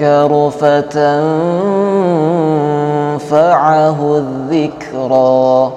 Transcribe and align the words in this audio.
يذكر 0.00 0.50
فتنفعه 0.50 1.16
الذكرى 4.16 5.72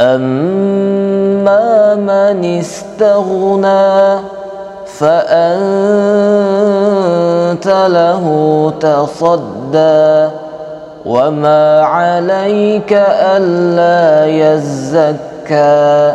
أما 0.00 1.94
من 1.94 2.44
استغنى 2.44 4.18
فأنت 4.86 5.26
له 7.66 8.72
تصدى. 8.80 10.28
وما 11.06 11.80
عليك 11.80 12.92
ألا 12.92 14.26
يزكى. 14.26 16.14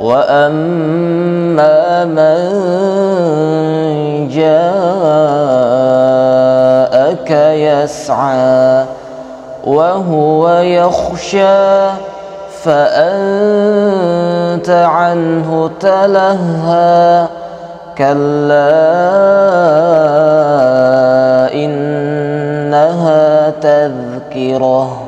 وأما 0.00 2.04
من 2.04 2.38
جاءك 4.28 4.75
يسعى 7.86 8.84
وهو 9.64 10.48
يخشى 10.58 11.90
فأنت 12.62 13.90
عنه 14.70 15.70
تلهى 15.80 17.26
كلا 17.98 18.86
إنها 21.54 23.50
تذكرة 23.50 25.02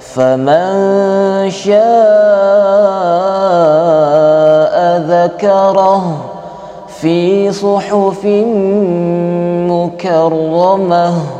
فمن 0.00 1.50
شاء 1.50 1.80
ذكره 4.98 6.16
في 7.00 7.52
صحف 7.52 8.24
مكرمة 9.70 11.39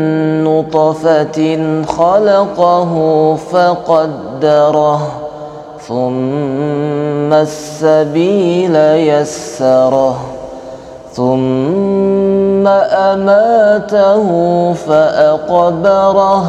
نطفة 0.61 1.39
خلقه 1.85 2.91
فقدره 3.51 5.01
ثم 5.87 7.33
السبيل 7.33 8.75
يسره 8.75 10.15
ثم 11.13 12.67
أماته 12.67 14.27
فأقبره 14.73 16.45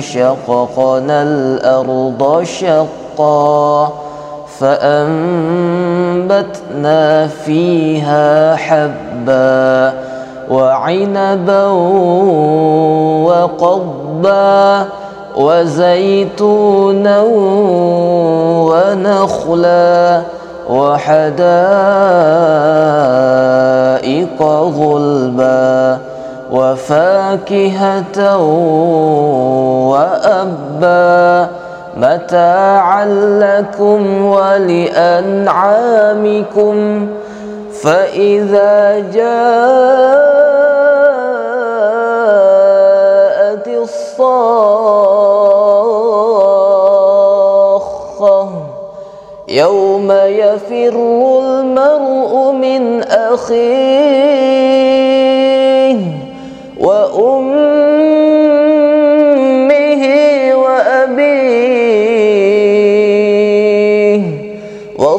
شققنا 0.00 1.22
الأرض 1.22 2.42
شقا 2.44 4.07
فأنبتنا 4.60 6.46
فيها 7.26 8.56
حبا 8.56 9.92
وعنبا 10.50 11.66
وقضبا 13.26 14.86
وزيتونا 15.36 17.22
ونخلا 18.68 20.22
وحدائق 20.70 21.28
غلبا 24.78 25.98
وفاكهة 26.52 28.36
وأبا 29.88 31.48
متاعا 31.96 33.04
لكم 33.40 34.24
ولأنعامكم 34.24 35.48
فإذا 37.82 38.98
جاءت 38.98 39.68
الصاخة 47.28 48.48
يوم 49.48 50.12
يفر 50.12 50.94
المرء 51.42 52.52
من 52.52 53.02
أخيه. 53.02 54.77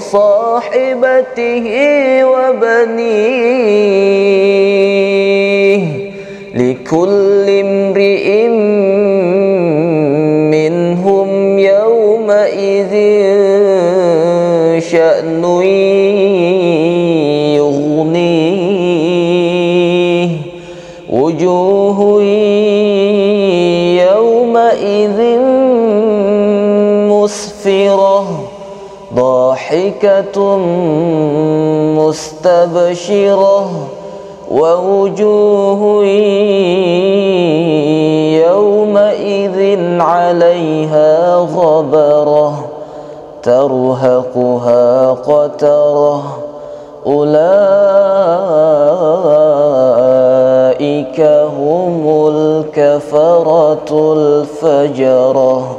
وصاحبته 0.09 1.65
وبنيه 2.25 3.29
لكل 6.55 7.45
امرئ 7.49 8.47
منهم 10.57 11.59
يومئذ 11.59 12.93
شأن 14.81 15.43
يغنيه. 17.57 18.69
وجوه 21.09 22.00
ضاحكة 29.69 30.57
مستبشرة 31.98 33.69
ووجوه 34.51 36.04
يومئذ 38.50 39.80
عليها 40.01 41.36
غبرة 41.36 42.66
ترهقها 43.44 45.12
قترة 45.12 46.24
أولئك 47.06 47.50
هم 51.57 52.27
الكفرة 52.27 54.13
الفجرة 54.13 55.78